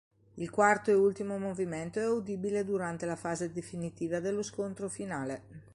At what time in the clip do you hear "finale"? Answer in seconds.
4.89-5.43